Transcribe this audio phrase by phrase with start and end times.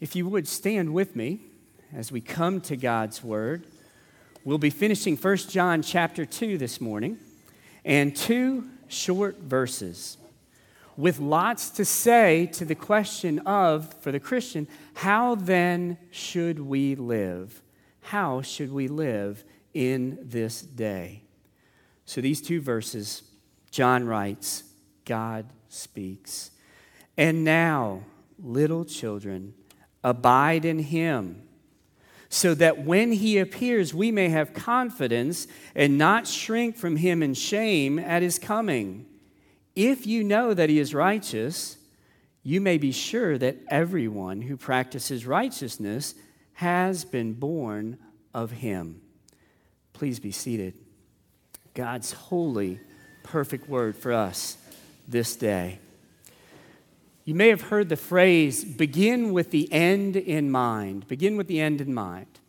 [0.00, 1.40] If you would stand with me
[1.92, 3.66] as we come to God's word.
[4.44, 7.18] We'll be finishing 1 John chapter 2 this morning
[7.84, 10.16] and two short verses
[10.96, 16.94] with lots to say to the question of, for the Christian, how then should we
[16.94, 17.62] live?
[18.00, 19.44] How should we live
[19.74, 21.22] in this day?
[22.04, 23.22] So these two verses,
[23.70, 24.64] John writes,
[25.04, 26.50] God speaks.
[27.16, 28.02] And now,
[28.38, 29.54] little children,
[30.04, 31.42] abide in him,
[32.28, 37.34] so that when he appears, we may have confidence and not shrink from him in
[37.34, 39.06] shame at his coming.
[39.74, 41.76] If you know that he is righteous,
[42.42, 46.14] you may be sure that everyone who practices righteousness
[46.54, 47.98] has been born
[48.34, 49.00] of him.
[49.92, 50.74] Please be seated.
[51.74, 52.80] God's holy,
[53.22, 54.56] perfect word for us
[55.06, 55.78] this day.
[57.28, 61.06] You may have heard the phrase, begin with the end in mind.
[61.08, 62.40] Begin with the end in mind.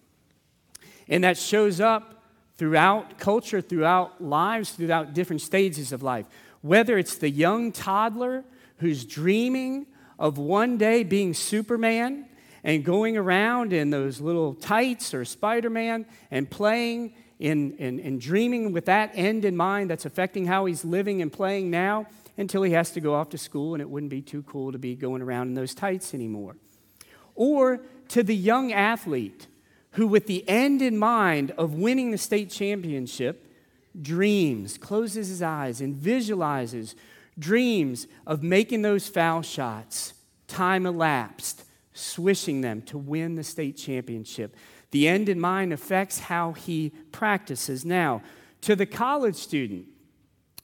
[1.09, 2.23] And that shows up
[2.55, 6.27] throughout culture, throughout lives, throughout different stages of life.
[6.61, 8.45] Whether it's the young toddler
[8.77, 9.85] who's dreaming
[10.17, 12.29] of one day being Superman
[12.63, 18.17] and going around in those little tights or Spider Man and playing in, in, in
[18.17, 22.07] dreaming with that end in mind that's affecting how he's living and playing now
[22.39, 24.79] until he has to go off to school and it wouldn't be too cool to
[24.79, 26.55] be going around in those tights anymore.
[27.35, 29.47] Or to the young athlete
[29.91, 33.45] who, with the end in mind of winning the state championship,
[34.01, 36.95] dreams, closes his eyes, and visualizes
[37.37, 40.13] dreams of making those foul shots,
[40.47, 44.55] time elapsed, swishing them to win the state championship.
[44.91, 47.83] The end in mind affects how he practices.
[47.83, 48.21] Now,
[48.61, 49.87] to the college student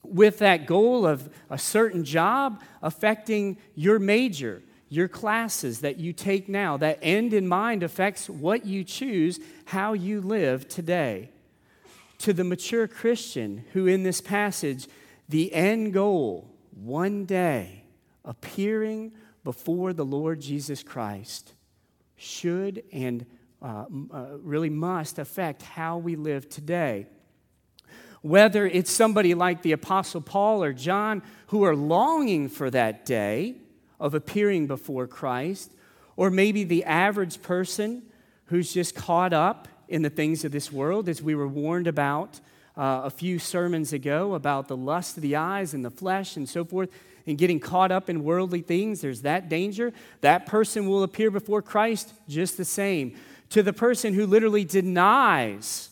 [0.09, 6.48] with that goal of a certain job affecting your major, your classes that you take
[6.48, 6.78] now.
[6.78, 11.30] That end in mind affects what you choose, how you live today.
[12.20, 14.88] To the mature Christian who, in this passage,
[15.27, 17.83] the end goal, one day,
[18.23, 19.14] appearing
[19.44, 21.54] before the Lord Jesus Christ,
[22.15, 23.26] should and
[23.61, 27.08] uh, uh, really must affect how we live today
[28.25, 33.53] whether it's somebody like the Apostle Paul or John who are longing for that day
[33.99, 35.71] of appearing before Christ,
[36.15, 38.02] or maybe the average person
[38.45, 42.39] who's just caught up in the things of this world, as we were warned about
[42.75, 46.49] uh, a few sermons ago about the lust of the eyes and the flesh and
[46.49, 46.89] so forth,
[47.27, 49.02] and getting caught up in worldly things.
[49.02, 49.93] There's that danger.
[50.21, 53.15] That person will appear before Christ just the same.
[53.52, 55.91] To the person who literally denies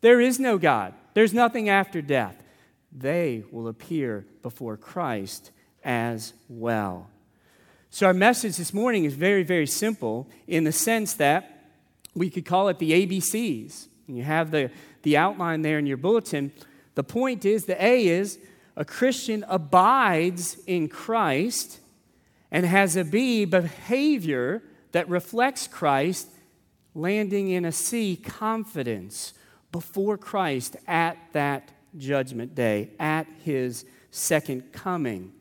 [0.00, 2.42] there is no God, there's nothing after death.
[2.92, 5.50] They will appear before Christ
[5.84, 7.08] as well.
[7.90, 11.72] So, our message this morning is very, very simple in the sense that
[12.14, 13.88] we could call it the ABCs.
[14.06, 14.70] And you have the,
[15.02, 16.52] the outline there in your bulletin.
[16.94, 18.38] The point is the A is
[18.76, 21.80] a Christian abides in Christ
[22.50, 26.28] and has a B behavior that reflects Christ,
[26.94, 29.32] landing in a C confidence
[29.72, 35.32] before Christ at that judgment day, at his second coming.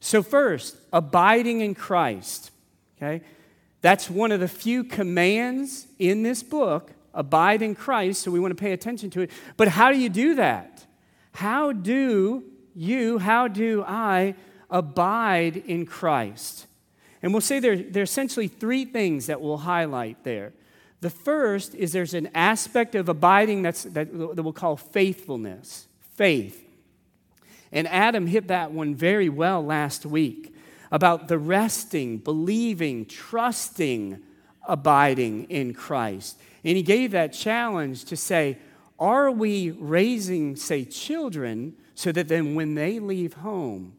[0.00, 2.50] So, first, abiding in Christ.
[2.96, 3.24] Okay?
[3.80, 8.50] That's one of the few commands in this book abide in Christ, so we want
[8.50, 9.30] to pay attention to it.
[9.56, 10.84] But how do you do that?
[11.32, 14.34] How do you, how do I
[14.70, 16.66] abide in Christ?
[17.22, 20.52] And we'll say there, there are essentially three things that we'll highlight there.
[21.00, 26.66] The first is there's an aspect of abiding that's, that, that we'll call faithfulness, faith.
[27.72, 30.54] And Adam hit that one very well last week
[30.90, 34.18] about the resting, believing, trusting,
[34.66, 36.38] abiding in Christ.
[36.62, 38.58] And he gave that challenge to say,
[38.98, 43.94] are we raising, say, children so that then when they leave home,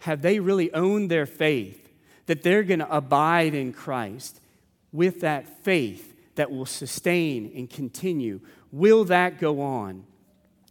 [0.00, 1.90] have they really owned their faith,
[2.26, 4.40] that they're going to abide in Christ
[4.92, 8.40] with that faith that will sustain and continue?
[8.72, 10.04] Will that go on?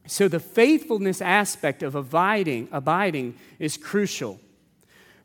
[0.08, 4.40] So the faithfulness aspect of abiding, abiding is crucial.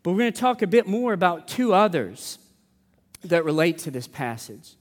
[0.02, 2.38] But we're going to talk a bit more about two others
[3.22, 4.76] that relate to this passage.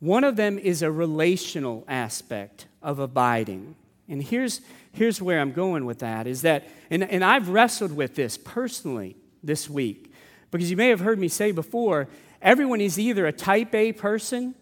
[0.00, 3.76] One of them is a relational aspect of abiding.
[4.08, 4.60] And here's,
[4.92, 9.16] here's where I'm going with that is that, and, and I've wrestled with this personally
[9.42, 10.12] this week,
[10.50, 12.08] because you may have heard me say before,
[12.42, 14.56] everyone is either a type A person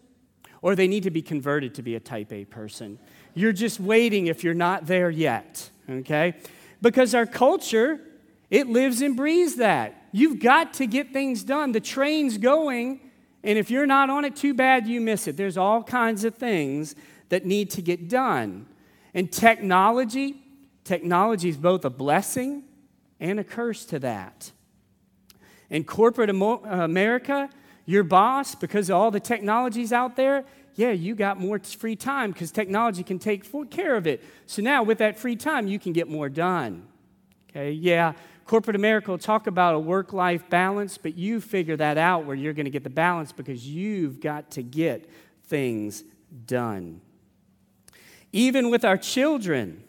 [0.63, 2.97] or they need to be converted to be a type A person.
[3.35, 6.35] You're just waiting if you're not there yet, okay?
[6.81, 7.99] Because our culture,
[8.49, 10.07] it lives and breathes that.
[10.13, 11.73] You've got to get things done.
[11.73, 13.01] The train's going,
[13.43, 15.35] And if you're not on it, too bad you miss it.
[15.35, 16.95] There's all kinds of things
[17.27, 18.65] that need to get done.
[19.13, 20.43] And technology,
[20.85, 22.63] technology is both a blessing
[23.19, 24.51] and a curse to that.
[25.69, 27.49] In corporate America,
[27.85, 30.45] your boss, because of all the technologies out there,
[30.75, 34.23] yeah, you got more free time because technology can take care of it.
[34.47, 36.87] So now, with that free time, you can get more done.
[37.49, 38.13] Okay, yeah,
[38.45, 42.35] corporate America will talk about a work life balance, but you figure that out where
[42.35, 45.07] you're going to get the balance because you've got to get
[45.45, 46.03] things
[46.47, 47.01] done.
[48.31, 49.83] Even with our children,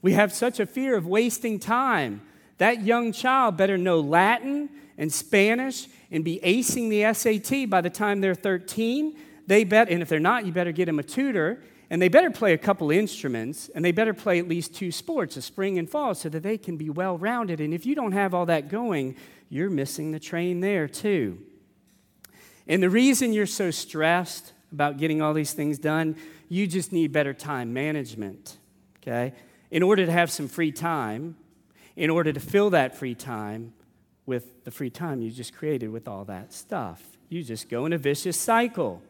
[0.00, 2.22] we have such a fear of wasting time.
[2.58, 7.90] That young child better know Latin and Spanish and be acing the SAT by the
[7.90, 9.14] time they're 13
[9.46, 12.30] they bet, and if they're not, you better get them a tutor, and they better
[12.30, 15.88] play a couple instruments, and they better play at least two sports, a spring and
[15.88, 17.60] fall, so that they can be well rounded.
[17.60, 19.16] And if you don't have all that going,
[19.50, 21.38] you're missing the train there too.
[22.66, 26.16] And the reason you're so stressed about getting all these things done,
[26.48, 28.56] you just need better time management,
[29.02, 29.34] okay?
[29.70, 31.36] In order to have some free time,
[31.96, 33.74] in order to fill that free time
[34.26, 37.92] with the free time you just created with all that stuff, you just go in
[37.92, 39.02] a vicious cycle.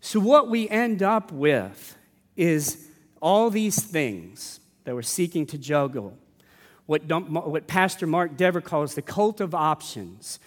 [0.00, 1.96] So, what we end up with
[2.36, 2.88] is
[3.20, 6.16] all these things that we're seeking to juggle.
[6.86, 10.38] What, what Pastor Mark Dever calls the cult of options.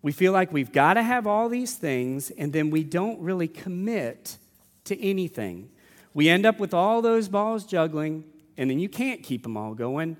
[0.00, 3.48] We feel like we've got to have all these things, and then we don't really
[3.48, 4.38] commit
[4.84, 5.70] to anything.
[6.14, 8.24] We end up with all those balls juggling,
[8.56, 10.16] and then you can't keep them all going.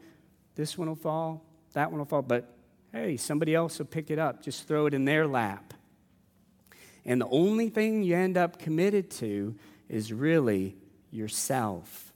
[0.56, 1.44] This one will fall,
[1.74, 2.57] that one will fall, but
[2.92, 4.42] hey, somebody else will pick it up.
[4.42, 5.74] Just throw it in their lap.
[7.04, 9.54] And the only thing you end up committed to
[9.88, 10.76] is really
[11.10, 12.12] yourself.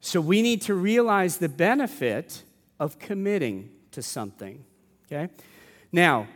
[0.00, 2.42] So we need to realize the benefit
[2.78, 4.64] of committing to something.
[5.06, 5.32] Okay?
[5.92, 6.28] Now,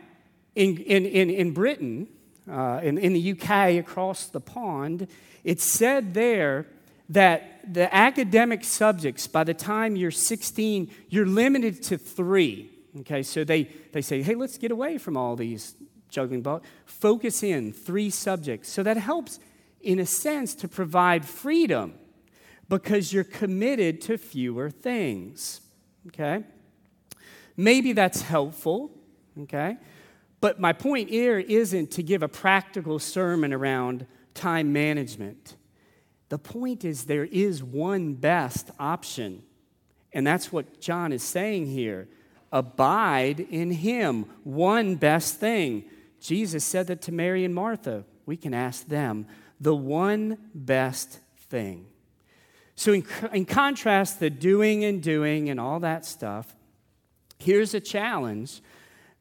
[0.55, 2.07] in, in, in, in Britain,
[2.49, 5.07] uh, in, in the UK, across the pond,
[5.43, 6.65] it's said there
[7.09, 12.70] that the academic subjects, by the time you're 16, you're limited to three.
[12.99, 15.75] Okay, so they, they say, hey, let's get away from all these
[16.09, 16.61] juggling ball.
[16.85, 18.69] Focus in three subjects.
[18.69, 19.39] So that helps,
[19.81, 21.93] in a sense, to provide freedom
[22.67, 25.61] because you're committed to fewer things.
[26.07, 26.43] Okay?
[27.55, 28.91] Maybe that's helpful.
[29.39, 29.77] Okay?
[30.41, 35.55] But my point here isn't to give a practical sermon around time management.
[36.29, 39.43] The point is, there is one best option.
[40.13, 42.07] And that's what John is saying here.
[42.51, 44.25] Abide in him.
[44.43, 45.85] One best thing.
[46.19, 48.03] Jesus said that to Mary and Martha.
[48.25, 49.25] We can ask them
[49.59, 51.19] the one best
[51.49, 51.85] thing.
[52.75, 56.55] So, in, in contrast, the doing and doing and all that stuff,
[57.37, 58.61] here's a challenge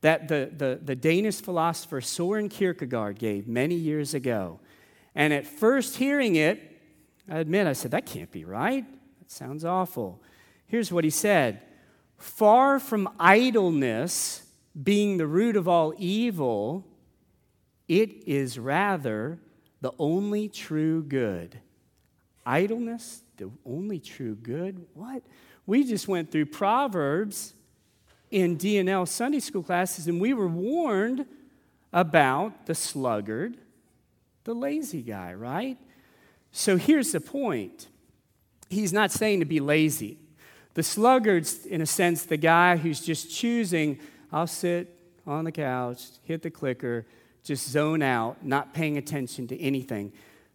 [0.01, 4.61] that the, the, the Danish philosopher Soren Kierkegaard gave many years ago.
[5.15, 6.81] And at first hearing it,
[7.29, 8.85] I admit, I said, that can't be right.
[9.19, 10.23] That sounds awful.
[10.67, 11.61] Here's what he said
[12.21, 14.43] Far from idleness
[14.81, 16.87] being the root of all evil,
[17.89, 19.39] it is rather
[19.81, 21.59] the only true good.
[22.45, 24.85] Idleness, the only true good?
[24.93, 25.23] What?
[25.65, 27.55] We just went through Proverbs
[28.31, 31.25] in DNL Sunday school classes, and we were warned
[31.91, 33.57] about the sluggard,
[34.45, 35.79] the lazy guy, right?
[36.53, 37.89] So here's the point
[38.69, 40.19] He's not saying to be lazy.
[40.75, 43.99] The sluggard's, in a sense, the guy who's just choosing,
[44.33, 44.97] I'll sit
[45.27, 47.07] on the couch, hit the clicker,
[47.43, 50.13] just zone out, not paying attention to anything.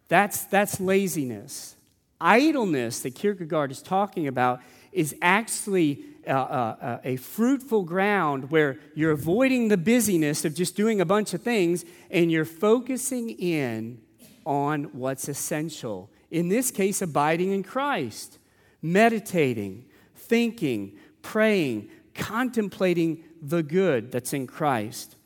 [0.08, 1.76] That's, that's laziness.
[2.20, 4.60] Idleness that Kierkegaard is talking about
[4.92, 10.74] is actually uh, uh, uh, a fruitful ground where you're avoiding the busyness of just
[10.74, 14.00] doing a bunch of things and you're focusing in
[14.46, 16.10] on what's essential.
[16.30, 18.38] In this case, abiding in Christ,
[18.80, 19.84] meditating,
[20.28, 25.16] thinking, praying, contemplating the good that's in Christ.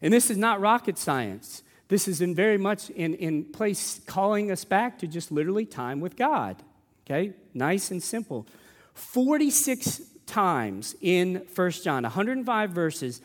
[0.00, 1.62] And this is not rocket science.
[1.88, 6.00] This is in very much in, in place calling us back to just literally time
[6.00, 6.62] with God.
[7.04, 7.34] Okay?
[7.54, 8.46] Nice and simple.
[8.94, 13.20] 46 times in 1 John, 105 verses,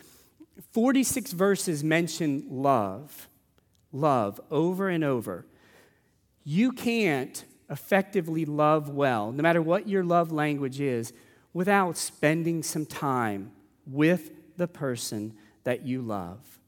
[0.72, 3.30] 46 verses mention love.
[3.92, 5.46] Love over and over.
[6.44, 11.14] You can't effectively love well, no matter what your love language is,
[11.54, 13.52] without spending some time
[13.86, 15.34] with the person
[15.64, 16.60] that you love.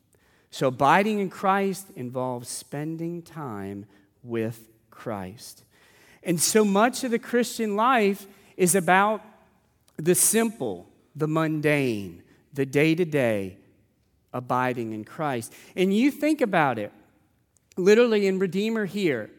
[0.51, 3.86] So, abiding in Christ involves spending time
[4.24, 5.63] with Christ.
[6.24, 8.27] And so much of the Christian life
[8.58, 9.22] is about
[9.98, 13.58] the simple, the mundane, the day to day,
[14.34, 15.53] abiding in Christ.
[15.75, 16.91] And you think about it,
[17.77, 19.29] literally in Redeemer here,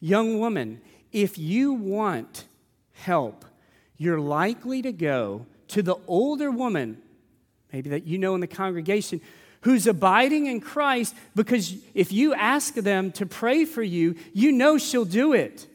[0.00, 0.80] young woman,
[1.14, 2.44] if you want
[2.92, 3.44] help,
[3.96, 7.00] you're likely to go to the older woman,
[7.72, 9.20] maybe that you know in the congregation,
[9.62, 14.76] who's abiding in Christ because if you ask them to pray for you, you know
[14.76, 15.68] she'll do it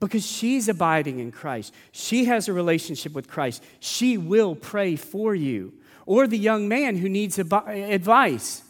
[0.00, 1.72] because she's abiding in Christ.
[1.90, 3.64] She has a relationship with Christ.
[3.80, 5.72] She will pray for you.
[6.06, 8.62] Or the young man who needs advice.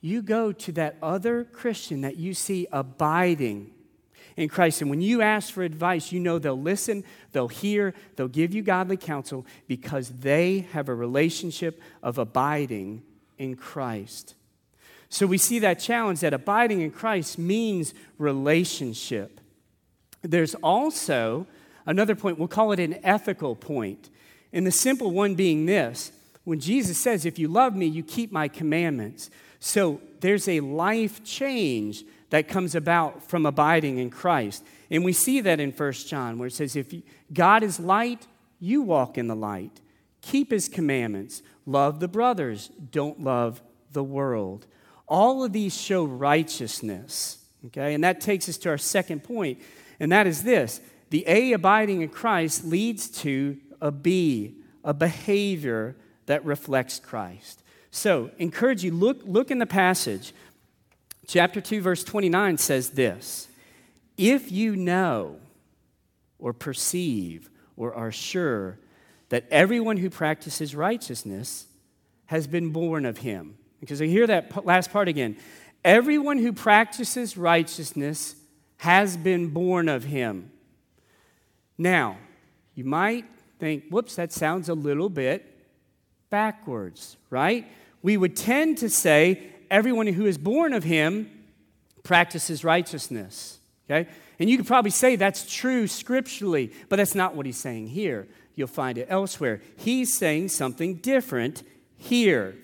[0.00, 3.72] You go to that other Christian that you see abiding
[4.36, 4.80] in Christ.
[4.82, 8.62] And when you ask for advice, you know they'll listen, they'll hear, they'll give you
[8.62, 13.02] godly counsel because they have a relationship of abiding
[13.38, 14.34] in Christ.
[15.08, 19.40] So we see that challenge that abiding in Christ means relationship.
[20.22, 21.46] There's also
[21.86, 24.10] another point, we'll call it an ethical point.
[24.52, 26.12] And the simple one being this
[26.44, 29.30] when Jesus says, If you love me, you keep my commandments.
[29.60, 34.64] So there's a life change that comes about from abiding in Christ.
[34.90, 36.92] And we see that in 1 John, where it says, If
[37.32, 38.26] God is light,
[38.58, 39.80] you walk in the light.
[40.22, 41.42] Keep his commandments.
[41.66, 42.70] Love the brothers.
[42.90, 44.66] Don't love the world.
[45.06, 47.44] All of these show righteousness.
[47.66, 47.94] Okay?
[47.94, 49.60] And that takes us to our second point,
[50.00, 50.80] and that is this
[51.10, 57.62] the A, abiding in Christ, leads to a B, a behavior that reflects Christ.
[57.90, 60.34] So, encourage you, look, look in the passage.
[61.26, 63.48] Chapter 2, verse 29 says this
[64.16, 65.38] If you know
[66.38, 68.78] or perceive or are sure
[69.28, 71.66] that everyone who practices righteousness
[72.26, 73.56] has been born of him.
[73.80, 75.36] Because I hear that last part again.
[75.84, 78.34] Everyone who practices righteousness
[78.78, 80.50] has been born of him.
[81.78, 82.18] Now,
[82.74, 83.24] you might
[83.58, 85.44] think, whoops, that sounds a little bit
[86.30, 87.66] backwards, right?
[88.02, 91.30] We would tend to say everyone who is born of him
[92.02, 93.58] practices righteousness,
[93.90, 94.08] okay?
[94.38, 98.28] And you could probably say that's true scripturally, but that's not what he's saying here.
[98.54, 99.60] You'll find it elsewhere.
[99.76, 101.62] He's saying something different
[101.96, 102.56] here.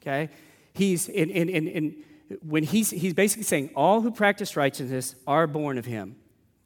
[0.00, 0.30] Okay?
[0.74, 1.96] He's in, in, in, in
[2.42, 6.16] when he's, he's basically saying all who practice righteousness are born of him.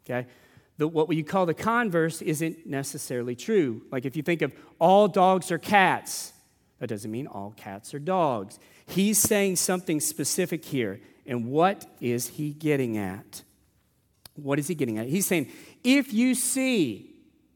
[0.05, 0.27] Okay?
[0.77, 3.83] The, what you call the converse isn't necessarily true.
[3.91, 6.33] Like if you think of all dogs are cats,
[6.79, 8.59] that doesn't mean all cats are dogs.
[8.87, 11.01] He's saying something specific here.
[11.27, 13.43] And what is he getting at?
[14.35, 15.07] What is he getting at?
[15.07, 15.51] He's saying,
[15.83, 17.11] if you see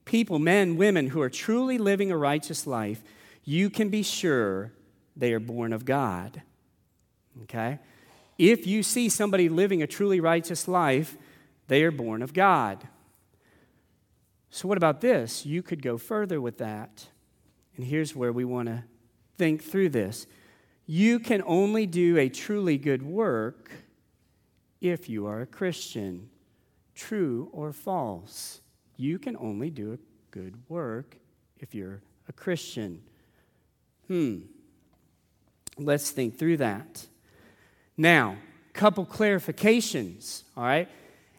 [0.05, 3.03] people, men, women, who are truly living a righteous life,
[3.45, 4.73] you can be sure
[5.17, 6.43] they are born of God.
[7.43, 7.79] Okay?
[8.39, 11.17] If you see somebody living a truly righteous life,
[11.67, 12.87] they are born of God.
[14.51, 15.45] So, what about this?
[15.45, 17.09] You could go further with that.
[17.77, 18.85] And here's where we want to
[19.37, 20.27] think through this.
[20.91, 23.71] You can only do a truly good work
[24.81, 26.31] if you are a Christian.
[26.95, 28.63] True or false?
[28.97, 29.99] You can only do a
[30.31, 31.19] good work
[31.59, 33.03] if you're a Christian.
[34.07, 34.39] Hmm.
[35.77, 37.07] Let's think through that.
[37.99, 38.37] Now,
[38.73, 40.89] couple clarifications, all right?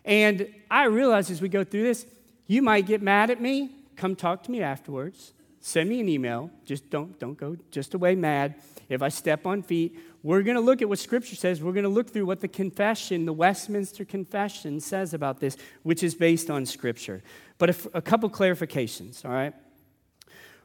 [0.06, 2.06] And I realize as we go through this,
[2.46, 3.72] you might get mad at me.
[3.96, 5.34] Come talk to me afterwards.
[5.62, 6.50] Send me an email.
[6.66, 8.56] Just don't, don't go just away mad
[8.88, 9.98] if I step on feet.
[10.24, 11.62] We're going to look at what Scripture says.
[11.62, 16.04] We're going to look through what the confession, the Westminster Confession, says about this, which
[16.04, 17.22] is based on Scripture.
[17.58, 19.54] But a, a couple clarifications, all right?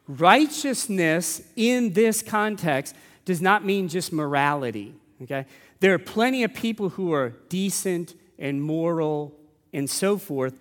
[0.06, 5.46] Righteousness in this context does not mean just morality, okay?
[5.80, 9.34] There are plenty of people who are decent and moral
[9.72, 10.54] and so forth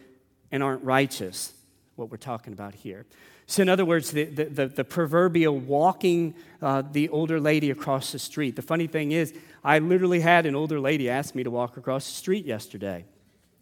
[0.51, 1.53] and aren't righteous,
[1.95, 3.05] what we're talking about here.
[3.53, 8.11] So, in other words, the, the, the, the proverbial walking uh, the older lady across
[8.11, 8.55] the street.
[8.55, 9.31] The funny thing is,
[9.63, 13.05] I literally had an older lady ask me to walk across the street yesterday.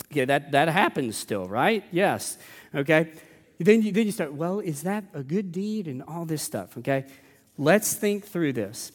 [0.10, 1.84] Yeah, that, that happens still, right?
[1.92, 2.38] Yes.
[2.74, 3.12] Okay.
[3.60, 5.90] Then you, then you start, well, is that a good deed?
[5.90, 7.04] And all this stuff, okay?
[7.58, 8.94] Let's think through this.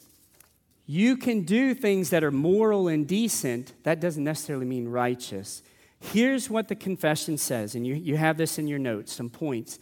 [0.86, 5.62] You can do things that are moral and decent, that doesn't necessarily mean righteous.
[6.00, 9.78] Here's what the confession says, and you, you have this in your notes, some points.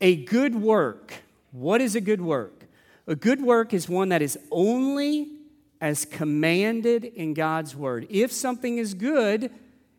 [0.00, 1.14] A good work.
[1.52, 2.64] What is a good work?
[3.06, 5.30] A good work is one that is only
[5.80, 8.06] as commanded in God's word.
[8.10, 9.50] If something is good,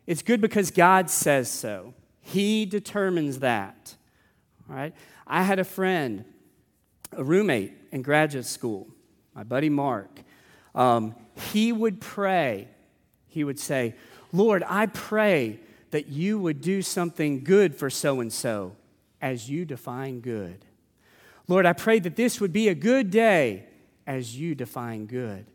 [0.06, 1.94] it's good because God says so.
[2.20, 3.94] He determines that.
[4.68, 4.94] All right?
[5.26, 6.24] I had a friend,
[7.12, 8.88] a roommate in graduate school,
[9.34, 10.22] my buddy Mark.
[10.74, 11.14] Um,
[11.52, 12.68] he would pray.
[13.28, 13.94] He would say,
[14.32, 18.76] Lord, I pray that you would do something good for so and so
[19.20, 20.64] as you define good.
[21.46, 23.66] Lord, I pray that this would be a good day
[24.06, 25.46] as you define good.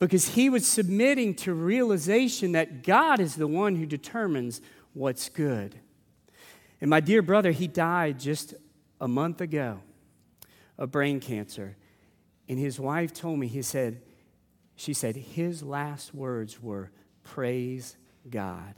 [0.00, 4.60] because he was submitting to realization that God is the one who determines
[4.92, 5.76] what's good.
[6.80, 8.54] And my dear brother, he died just
[9.00, 9.80] a month ago
[10.76, 11.76] of brain cancer.
[12.48, 14.02] And his wife told me, he said,
[14.76, 16.90] she said, his last words were,
[17.22, 17.96] Praise
[18.28, 18.74] God.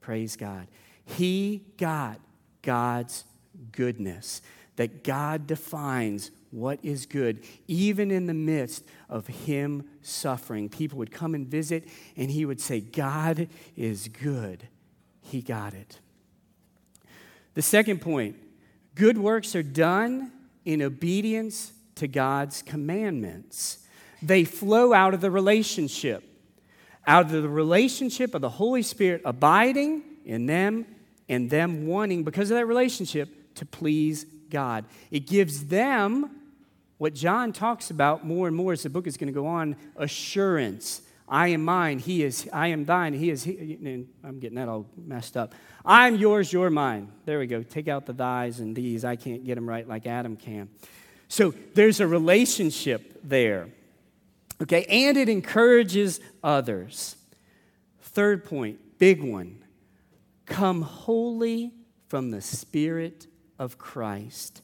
[0.00, 0.68] Praise God.
[1.04, 2.20] He got
[2.62, 3.24] God's
[3.72, 4.42] goodness,
[4.76, 10.68] that God defines what is good, even in the midst of him suffering.
[10.68, 14.66] People would come and visit, and he would say, God is good.
[15.22, 16.00] He got it.
[17.54, 18.36] The second point
[18.94, 20.32] good works are done
[20.64, 23.86] in obedience to God's commandments.
[24.22, 26.24] They flow out of the relationship,
[27.06, 30.86] out of the relationship of the Holy Spirit abiding in them
[31.28, 33.28] and them wanting, because of that relationship,
[33.60, 34.84] to please God.
[35.10, 36.30] It gives them
[36.98, 39.76] what John talks about more and more as the book is going to go on
[39.96, 41.02] assurance.
[41.28, 44.86] I am mine, he is, I am thine, he is, he, I'm getting that all
[44.96, 45.54] messed up.
[45.84, 47.12] I'm yours, you're mine.
[47.24, 47.62] There we go.
[47.62, 49.04] Take out the thys and these.
[49.04, 50.68] I can't get them right like Adam can.
[51.28, 53.68] So there's a relationship there.
[54.60, 57.16] Okay, and it encourages others.
[58.02, 59.64] Third point, big one
[60.46, 61.72] come wholly
[62.08, 63.28] from the Spirit
[63.60, 64.62] of Christ.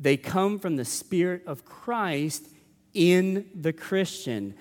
[0.00, 2.48] They come from the Spirit of Christ
[2.94, 4.54] in the Christian.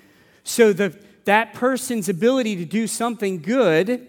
[0.43, 4.07] So the, that person's ability to do something good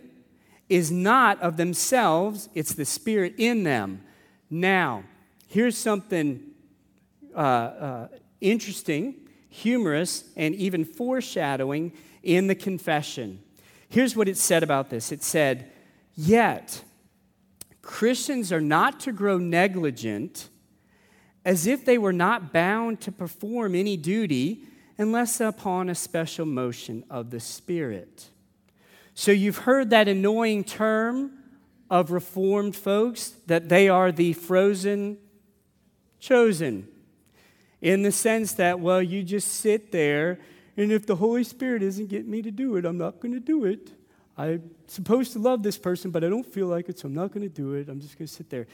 [0.68, 4.02] is not of themselves, it's the Spirit in them.
[4.50, 5.04] Now,
[5.47, 6.42] here's something
[7.35, 8.08] uh, uh,
[8.40, 9.14] interesting,
[9.49, 11.92] humorous, and even foreshadowing
[12.23, 13.40] in the confession.
[13.88, 15.70] Here's what it said about this it said,
[16.14, 16.82] Yet,
[17.88, 20.50] Christians are not to grow negligent
[21.42, 24.64] as if they were not bound to perform any duty
[24.99, 28.28] unless upon a special motion of the Spirit.
[29.14, 31.33] So you've heard that annoying term
[31.88, 35.16] of Reformed folks that they are the frozen
[36.20, 36.87] chosen
[37.81, 40.38] in the sense that, well, you just sit there,
[40.77, 43.40] and if the Holy Spirit isn't getting me to do it, I'm not going to
[43.40, 43.92] do it.
[44.38, 47.33] I'm supposed to love this person, but I don't feel like it, so I'm not
[47.33, 47.88] going to do it.
[47.88, 48.66] I'm just going to sit there.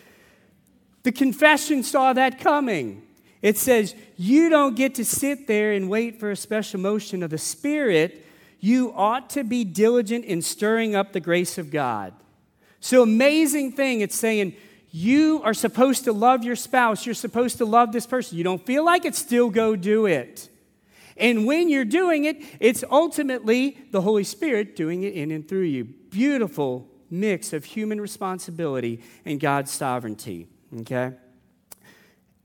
[1.03, 3.03] The confession saw that coming.
[3.41, 7.31] It says, You don't get to sit there and wait for a special motion of
[7.31, 8.27] the Spirit.
[8.61, 12.13] You ought to be diligent in stirring up the grace of God.
[12.81, 14.01] So, amazing thing.
[14.01, 14.55] It's saying,
[14.97, 17.05] you are supposed to love your spouse.
[17.05, 18.39] You're supposed to love this person.
[18.39, 20.49] You don't feel like it, still go do it.
[21.17, 25.63] And when you're doing it, it's ultimately the Holy Spirit doing it in and through
[25.63, 25.85] you.
[25.85, 30.49] Beautiful mix of human responsibility and God's sovereignty.
[30.81, 31.13] Okay?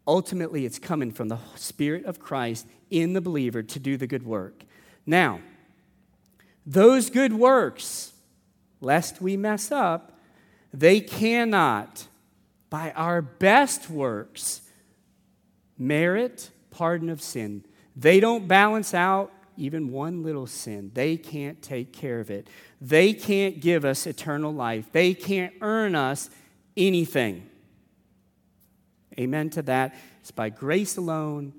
[0.08, 4.24] Ultimately, it's coming from the Spirit of Christ in the believer to do the good
[4.24, 4.64] work.
[5.06, 5.42] Now,
[6.66, 8.14] those good works,
[8.82, 10.20] lest we mess up,
[10.74, 12.08] they cannot
[12.70, 14.62] by our best works
[15.78, 17.66] merit pardon of sin.
[18.00, 20.90] They don't balance out even one little sin.
[20.94, 22.48] They can't take care of it.
[22.80, 24.86] They can't give us eternal life.
[24.94, 26.30] They can't earn us
[26.78, 27.50] anything.
[29.20, 29.96] Amen to that.
[30.22, 31.52] It's by grace alone,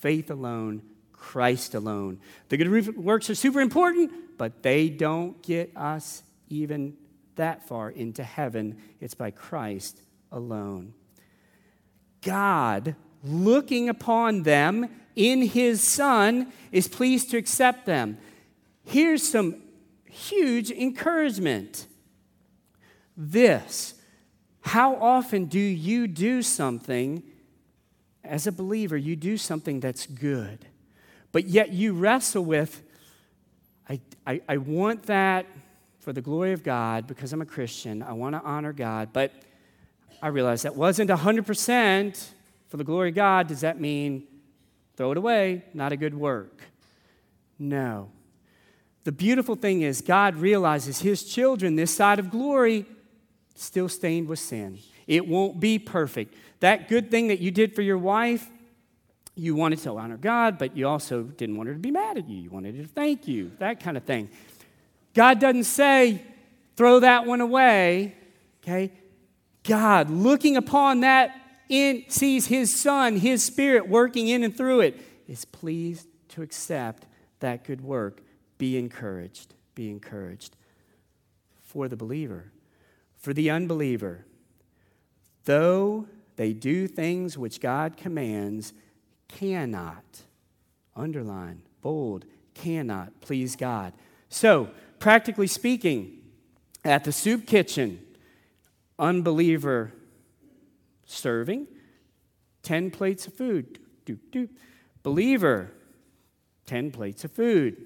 [0.00, 2.20] faith alone, Christ alone.
[2.50, 6.94] The good works are super important, but they don't get us even
[7.36, 8.76] that far into heaven.
[9.00, 9.98] It's by Christ
[10.30, 10.92] alone.
[12.20, 18.16] God, looking upon them in his Son, is pleased to accept them.
[18.84, 19.56] Here's some
[20.04, 21.86] huge encouragement.
[23.16, 23.94] This
[24.62, 27.22] how often do you do something
[28.22, 28.96] as a believer?
[28.96, 30.66] You do something that's good,
[31.32, 32.82] but yet you wrestle with,
[33.88, 35.46] I, I, I want that
[35.98, 38.02] for the glory of God because I'm a Christian.
[38.02, 39.32] I want to honor God, but
[40.22, 42.28] I realize that wasn't 100%
[42.70, 43.48] for the glory of God.
[43.48, 44.26] Does that mean
[44.96, 45.64] throw it away?
[45.74, 46.62] Not a good work.
[47.58, 48.10] No.
[49.04, 52.86] The beautiful thing is, God realizes his children, this side of glory,
[53.54, 54.78] still stained with sin.
[55.06, 56.34] It won't be perfect.
[56.60, 58.48] That good thing that you did for your wife,
[59.34, 62.28] you wanted to honor God, but you also didn't want her to be mad at
[62.28, 62.36] you.
[62.36, 64.30] You wanted her to thank you, that kind of thing.
[65.14, 66.22] God doesn't say,
[66.76, 68.14] throw that one away,
[68.62, 68.92] okay?
[69.64, 71.39] God, looking upon that,
[71.70, 77.06] in, sees his Son, his Spirit working in and through it, is pleased to accept
[77.38, 78.20] that good work.
[78.58, 79.54] Be encouraged.
[79.74, 80.56] Be encouraged.
[81.62, 82.50] For the believer,
[83.16, 84.26] for the unbeliever,
[85.44, 86.06] though
[86.36, 88.72] they do things which God commands,
[89.28, 90.22] cannot,
[90.96, 93.92] underline, bold, cannot please God.
[94.28, 96.18] So, practically speaking,
[96.84, 98.00] at the soup kitchen,
[98.98, 99.92] unbeliever
[101.10, 101.66] serving
[102.62, 103.78] 10 plates of food.
[104.06, 104.48] Doop, doop.
[105.02, 105.72] Believer,
[106.66, 107.76] 10 plates of food.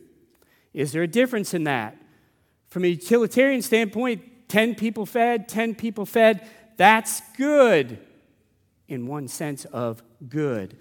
[0.72, 1.96] Is there a difference in that?
[2.66, 7.98] From a utilitarian standpoint, 10 people fed, 10 people fed, that's good
[8.88, 10.76] in one sense of good.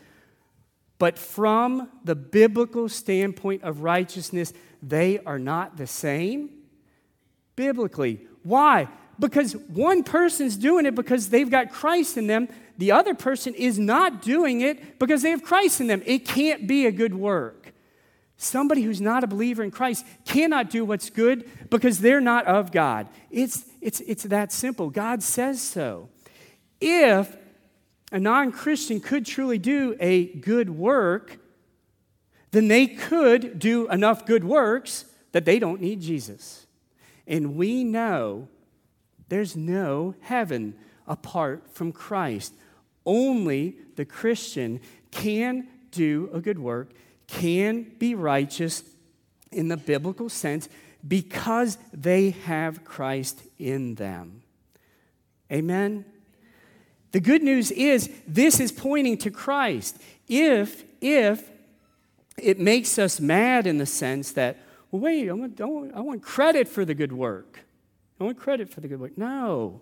[0.97, 6.49] But from the biblical standpoint of righteousness, they are not the same
[7.55, 8.27] biblically.
[8.41, 8.87] Why?
[9.19, 12.47] Because one person's doing it because they've got Christ in them,
[12.77, 16.01] the other person is not doing it because they have Christ in them.
[16.05, 17.73] It can't be a good work.
[18.37, 22.71] Somebody who's not a believer in Christ cannot do what's good because they're not of
[22.71, 23.07] God.
[23.29, 24.89] It's, it's, it's that simple.
[24.89, 26.09] God says so.
[26.81, 27.35] If
[28.11, 31.37] a non Christian could truly do a good work,
[32.51, 36.67] then they could do enough good works that they don't need Jesus.
[37.25, 38.47] And we know
[39.29, 40.75] there's no heaven
[41.07, 42.53] apart from Christ.
[43.05, 44.79] Only the Christian
[45.11, 46.91] can do a good work,
[47.27, 48.83] can be righteous
[49.51, 50.69] in the biblical sense
[51.07, 54.41] because they have Christ in them.
[55.51, 56.05] Amen?
[57.11, 60.01] The good news is this is pointing to Christ.
[60.27, 61.49] If, if
[62.37, 64.57] it makes us mad in the sense that,
[64.89, 67.59] well, wait, I want, I want, I want credit for the good work.
[68.19, 69.17] I want credit for the good work.
[69.17, 69.81] No.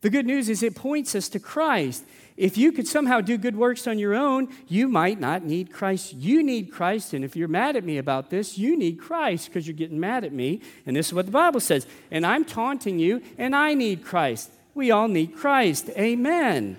[0.00, 2.04] The good news is it points us to Christ.
[2.36, 6.12] If you could somehow do good works on your own, you might not need Christ.
[6.12, 7.14] You need Christ.
[7.14, 10.24] And if you're mad at me about this, you need Christ because you're getting mad
[10.24, 10.60] at me.
[10.84, 11.86] And this is what the Bible says.
[12.10, 14.50] And I'm taunting you, and I need Christ.
[14.74, 15.88] We all need Christ.
[15.96, 16.76] Amen.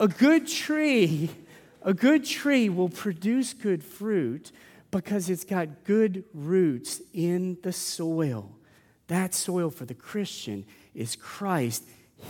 [0.00, 1.30] A good tree,
[1.82, 4.50] a good tree will produce good fruit
[4.90, 8.50] because it's got good roots in the soil.
[9.10, 11.82] That soil for the Christian is Christ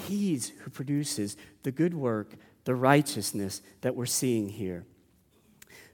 [0.07, 4.87] He's who produces the good work, the righteousness that we're seeing here.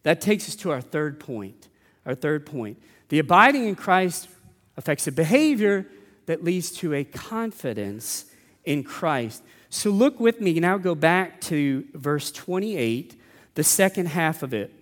[0.05, 1.66] That takes us to our third point.
[2.05, 2.81] Our third point.
[3.09, 4.29] The abiding in Christ
[4.77, 5.87] affects a behavior
[6.27, 8.27] that leads to a confidence
[8.64, 9.42] in Christ.
[9.70, 13.20] So look with me, now go back to verse 28,
[13.57, 14.72] the second half of it.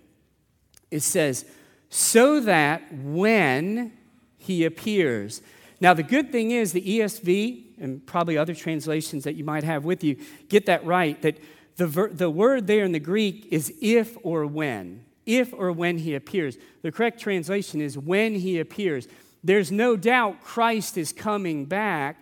[0.91, 1.45] It says,
[1.89, 3.93] So that when
[4.37, 5.41] he appears.
[5.81, 9.83] Now, the good thing is the ESV and probably other translations that you might have
[9.83, 11.21] with you, get that right.
[11.21, 11.39] That
[11.75, 15.05] the, ver- the word there in the Greek is if or when.
[15.25, 16.57] If or when he appears.
[16.81, 19.07] The correct translation is when he appears.
[19.43, 22.17] There's no doubt Christ is coming back.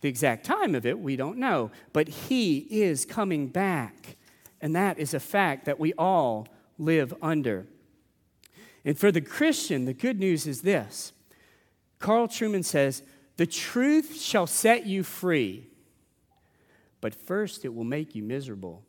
[0.00, 1.70] The exact time of it, we don't know.
[1.92, 4.16] But he is coming back.
[4.60, 7.66] And that is a fact that we all live under.
[8.84, 11.12] And for the Christian, the good news is this
[11.98, 13.02] Carl Trueman says,
[13.36, 15.68] the truth shall set you free,
[17.00, 18.82] but first it will make you miserable.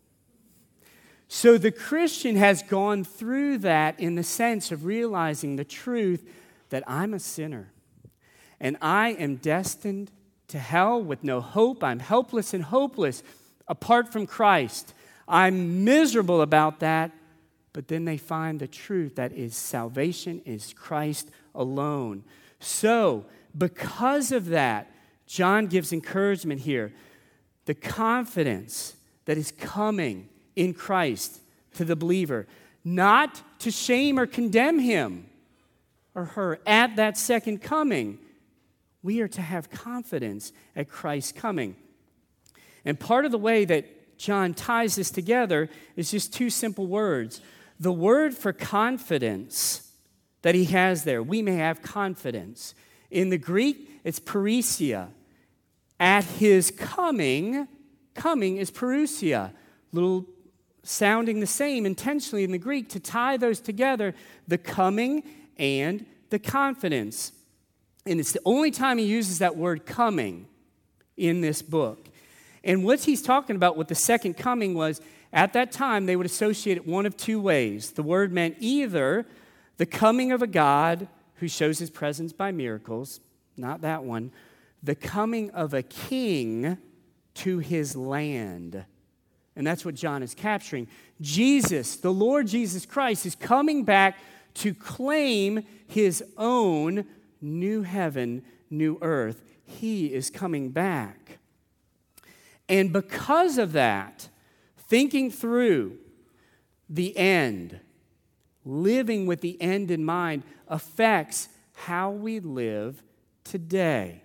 [1.28, 6.28] So the Christian has gone through that in the sense of realizing the truth
[6.70, 7.72] that I'm a sinner
[8.60, 10.12] and I am destined
[10.48, 11.84] to hell with no hope.
[11.84, 13.24] I'm helpless and hopeless
[13.68, 14.94] apart from Christ.
[15.28, 17.12] I'm miserable about that,
[17.72, 22.24] but then they find the truth that is salvation is Christ alone.
[22.60, 23.26] So,
[23.58, 24.92] because of that,
[25.26, 26.94] John gives encouragement here.
[27.66, 28.96] The confidence
[29.26, 31.40] that is coming in Christ
[31.76, 32.48] to the believer,
[32.84, 35.30] not to shame or condemn him
[36.16, 38.18] or her at that second coming.
[39.04, 41.76] We are to have confidence at Christ's coming.
[42.84, 47.40] And part of the way that John ties this together is just two simple words.
[47.80, 49.89] The word for confidence
[50.42, 52.74] that he has there, we may have confidence.
[53.12, 55.10] In the Greek, it's parrhesia.
[56.00, 57.68] At his coming,
[58.14, 59.52] coming is parousia.
[59.92, 60.26] Little
[60.84, 64.14] sounding the same intentionally in the Greek to tie those together
[64.48, 65.24] the coming
[65.58, 67.34] and the confidence.
[68.06, 70.48] And it's the only time he uses that word coming
[71.18, 72.08] in this book.
[72.64, 76.26] And what he's talking about with the second coming was at that time they would
[76.26, 77.92] associate it one of two ways.
[77.92, 79.26] The word meant either
[79.80, 83.22] the coming of a God who shows his presence by miracles,
[83.56, 84.30] not that one,
[84.84, 86.78] the coming of a king
[87.36, 88.84] to his land.
[89.56, 90.90] And that's what John is capturing.
[91.22, 94.18] Jesus, the Lord Jesus Christ, is coming back
[94.56, 97.06] to claim his own
[97.40, 99.42] new heaven, new earth.
[99.64, 101.40] He is coming back.
[102.68, 104.28] And because of that,
[104.78, 106.00] thinking through
[106.90, 107.80] the end
[108.66, 113.02] living with the end in mind, affects how we live
[113.44, 114.22] today.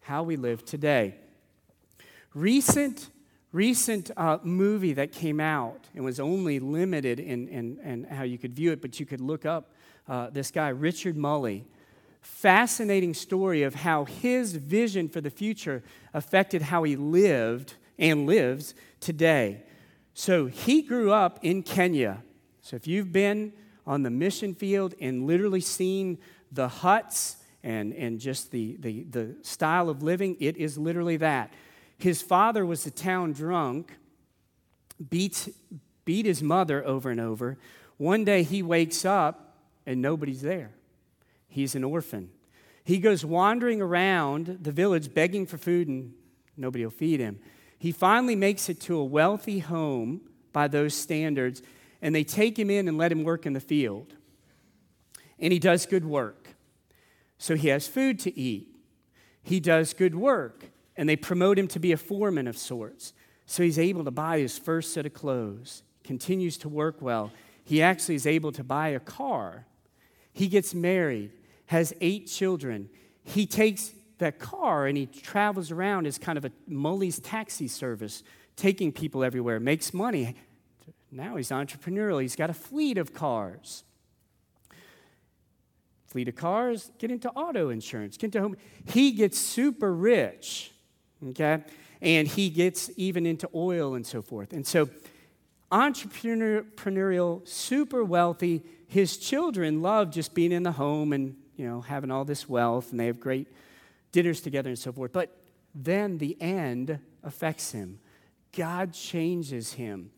[0.00, 1.16] How we live today.
[2.34, 3.10] Recent,
[3.52, 8.38] recent uh, movie that came out and was only limited in, in, in how you
[8.38, 9.72] could view it, but you could look up
[10.08, 11.64] uh, this guy, Richard Mully.
[12.20, 18.74] Fascinating story of how his vision for the future affected how he lived and lives
[19.00, 19.62] today.
[20.12, 22.22] So he grew up in Kenya.
[22.60, 23.52] So if you've been
[23.90, 26.16] on the mission field and literally seen
[26.52, 31.52] the huts and, and just the, the, the style of living, it is literally that.
[31.98, 33.96] His father was a town drunk,
[35.10, 35.48] beats,
[36.04, 37.58] beat his mother over and over.
[37.96, 40.70] One day he wakes up and nobody's there.
[41.48, 42.30] He's an orphan.
[42.84, 46.12] He goes wandering around the village begging for food and
[46.56, 47.40] nobody will feed him.
[47.76, 50.20] He finally makes it to a wealthy home
[50.52, 51.60] by those standards,
[52.02, 54.14] and they take him in and let him work in the field.
[55.38, 56.56] And he does good work.
[57.38, 58.68] So he has food to eat.
[59.42, 63.14] He does good work, and they promote him to be a foreman of sorts.
[63.46, 67.32] So he's able to buy his first set of clothes, continues to work well.
[67.64, 69.66] He actually is able to buy a car.
[70.32, 71.32] He gets married,
[71.66, 72.90] has eight children.
[73.24, 78.22] He takes that car and he travels around as kind of a Mully's taxi service,
[78.56, 80.36] taking people everywhere, makes money.
[81.12, 82.20] Now he's entrepreneurial.
[82.22, 83.84] He's got a fleet of cars.
[86.06, 88.56] Fleet of cars, get into auto insurance, get into home.
[88.84, 90.72] He gets super rich,
[91.28, 91.62] okay?
[92.00, 94.52] And he gets even into oil and so forth.
[94.52, 94.88] And so,
[95.70, 98.64] entrepreneurial, super wealthy.
[98.88, 102.90] His children love just being in the home and, you know, having all this wealth,
[102.90, 103.46] and they have great
[104.10, 105.12] dinners together and so forth.
[105.12, 105.36] But
[105.76, 108.00] then the end affects him.
[108.52, 110.10] God changes him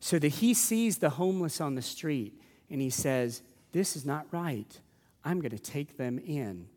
[0.00, 4.26] so that he sees the homeless on the street and he says, This is not
[4.30, 4.80] right.
[5.24, 6.68] I'm going to take them in.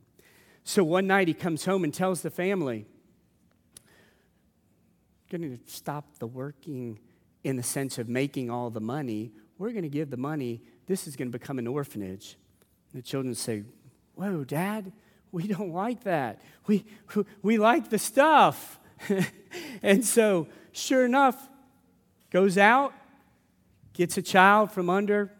[0.64, 2.86] So one night he comes home and tells the family,
[5.32, 7.00] going to stop the working
[7.44, 9.32] in the sense of making all the money.
[9.58, 10.62] We're going to give the money.
[10.88, 12.38] This is going to become an orphanage.
[12.94, 13.64] The children say,
[14.16, 14.92] Whoa, Dad,
[15.32, 16.42] we don't like that.
[16.68, 16.86] We,
[17.42, 18.80] we like the stuff.
[19.82, 21.50] and so, sure enough,
[22.30, 22.94] goes out,
[23.94, 25.32] gets a child from under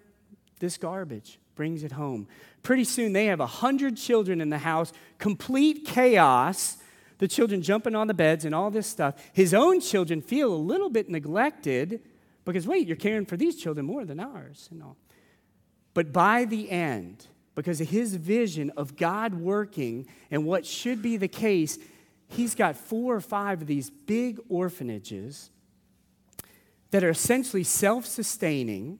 [0.60, 2.28] this garbage, brings it home.
[2.64, 6.78] Pretty soon, they have a hundred children in the house, complete chaos.
[7.18, 9.16] The children jumping on the beds and all this stuff.
[9.32, 12.02] His own children feel a little bit neglected
[12.46, 14.98] because, wait, you're caring for these children more than ours and all.
[15.94, 21.18] But by the end, because of his vision of God working and what should be
[21.18, 21.78] the case,
[22.28, 25.52] he's got four or five of these big orphanages
[26.92, 29.00] that are essentially self sustaining.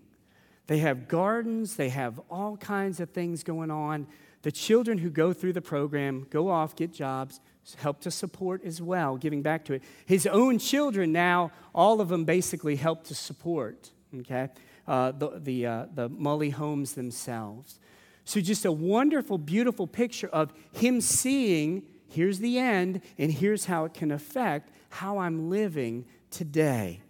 [0.68, 4.08] They have gardens, they have all kinds of things going on.
[4.44, 7.40] The children who go through the program go off, get jobs,
[7.78, 9.84] help to support as well, giving back to it.
[10.06, 14.50] His own children now, all of them basically help to support, okay,
[14.88, 17.80] uh, the, the, uh, the Mully homes themselves.
[18.24, 23.86] So, just a wonderful, beautiful picture of him seeing here's the end, and here's how
[23.86, 27.02] it can affect how I'm living today.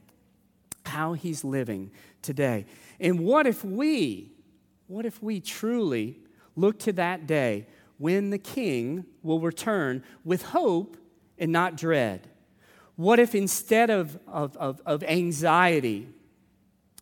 [0.85, 1.91] How he's living
[2.21, 2.65] today.
[2.99, 4.31] And what if we,
[4.87, 6.19] what if we truly
[6.55, 7.67] look to that day
[7.97, 10.97] when the king will return with hope
[11.37, 12.27] and not dread?
[12.95, 16.07] What if instead of, of, of, of anxiety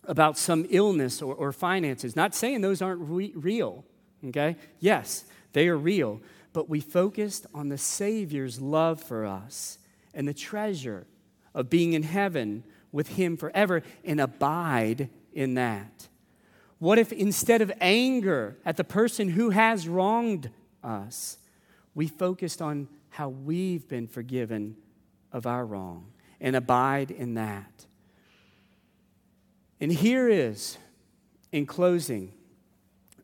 [0.05, 3.85] about some illness or, or, finances, not saying those aren't re- real,
[4.27, 4.57] Okay?
[4.79, 6.21] Yes, they are real,
[6.53, 9.77] but we focused on the Savior's love for us
[10.13, 11.07] and the treasure
[11.53, 16.07] of being in heaven with Him forever and abide in that.
[16.79, 20.49] What if instead of anger at the person who has wronged
[20.83, 21.37] us,
[21.93, 24.77] we focused on how we've been forgiven
[25.31, 27.85] of our wrong and abide in that?
[29.81, 30.77] And here is,
[31.51, 32.33] in closing,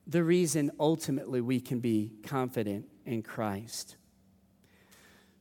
[0.07, 3.95] the reason ultimately we can be confident in Christ.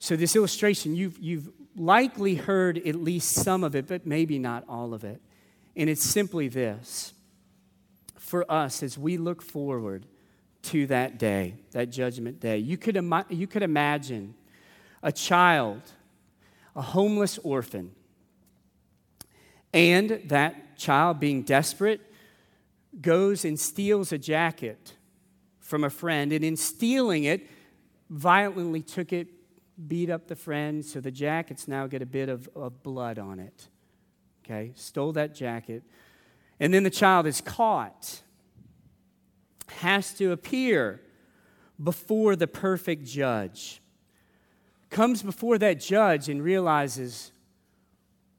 [0.05, 4.63] So, this illustration, you've, you've likely heard at least some of it, but maybe not
[4.69, 5.19] all of it.
[5.77, 7.15] And it's simply this
[8.15, 10.05] for us as we look forward
[10.65, 12.99] to that day, that judgment day, you could,
[13.31, 14.35] you could imagine
[15.03, 15.81] a child,
[16.77, 17.91] a homeless orphan,
[19.73, 22.03] and that child being desperate
[23.01, 24.93] goes and steals a jacket
[25.61, 27.49] from a friend, and in stealing it,
[28.11, 29.29] violently took it,
[29.87, 33.39] beat up the friend, so the jacket's now got a bit of, of blood on
[33.39, 33.69] it.
[34.45, 35.83] Okay, stole that jacket.
[36.61, 38.23] And then the child is caught.
[39.81, 41.01] has to appear
[41.83, 43.81] before the perfect judge.
[44.91, 47.33] Comes before that judge and realizes,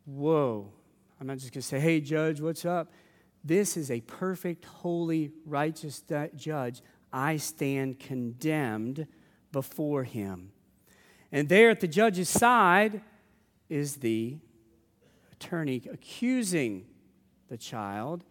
[0.06, 0.72] whoa,
[1.20, 2.92] I'm not just going to say, hey, judge, what's up?
[3.44, 6.82] This is a perfect, holy, righteous uh, judge.
[7.12, 9.08] I stand condemned
[9.52, 10.52] before him.
[11.36, 13.02] And there at the judge's side
[13.68, 14.38] is the
[15.34, 16.86] attorney accusing
[17.50, 18.24] the child,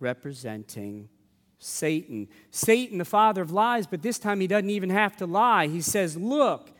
[0.00, 1.08] representing
[1.60, 2.26] Satan.
[2.50, 5.68] Satan, the father of lies, but this time he doesn't even have to lie.
[5.68, 6.72] He says, Look,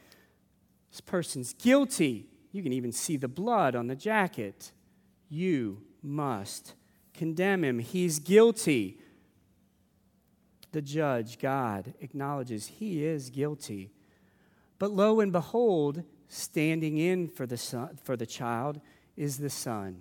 [0.90, 2.27] this person's guilty.
[2.51, 4.72] You can even see the blood on the jacket.
[5.29, 6.75] You must
[7.14, 7.79] condemn him.
[7.79, 8.98] He's guilty.
[10.72, 13.92] The judge, God, acknowledges he is guilty.
[14.83, 18.81] But lo and behold, standing in for the, son, for the child
[19.16, 20.01] is the son.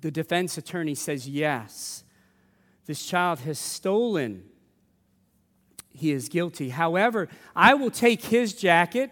[0.00, 2.04] The defense attorney says, Yes,
[2.86, 4.44] this child has stolen.
[5.90, 6.68] He is guilty.
[6.68, 9.10] However, I will take his jacket,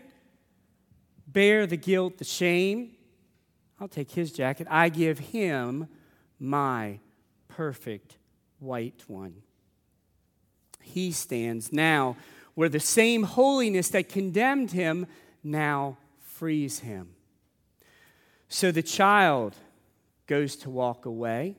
[1.27, 2.93] bear the guilt, the shame.
[3.81, 4.69] I'll take his jacket.
[4.71, 5.89] I give him
[6.39, 7.01] my
[7.49, 8.19] perfect
[8.61, 9.35] white one.
[10.81, 12.15] He stands now
[12.55, 15.07] where the same holiness that condemned him
[15.43, 17.11] now frees him.
[18.49, 19.57] So the child
[20.27, 21.57] goes to walk away.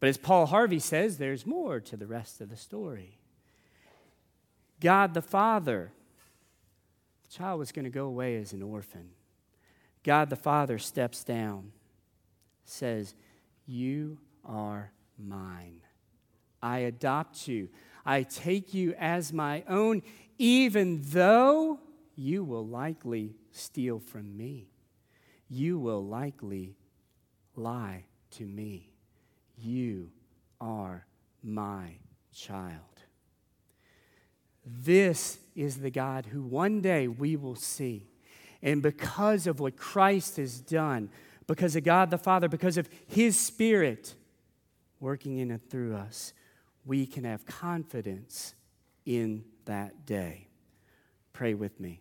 [0.00, 3.18] But as Paul Harvey says, there's more to the rest of the story.
[4.80, 5.90] God the Father,
[7.24, 9.10] the child was going to go away as an orphan.
[10.02, 11.72] God the Father steps down,
[12.64, 13.14] says,
[13.66, 15.80] You are mine.
[16.62, 17.68] I adopt you.
[18.06, 20.02] I take you as my own,
[20.38, 21.80] even though
[22.14, 24.68] you will likely steal from me.
[25.48, 26.76] You will likely
[27.56, 28.92] lie to me.
[29.58, 30.10] You
[30.60, 31.06] are
[31.42, 31.96] my
[32.34, 32.80] child.
[34.64, 38.08] This is the God who one day we will see.
[38.62, 41.10] And because of what Christ has done,
[41.46, 44.14] because of God the Father, because of His Spirit
[44.98, 46.32] working in and through us,
[46.86, 48.54] we can have confidence
[49.04, 50.46] in that day.
[51.32, 52.00] Pray with me.